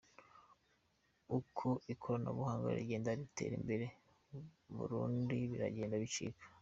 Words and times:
Uko 1.37 1.67
ikoranabuhanga 1.93 2.67
rigenda 2.79 3.17
ritera 3.19 3.53
imbere 3.59 3.85
Muburundi 4.69 5.35
biragenda 5.51 5.95
bicika 6.03 6.45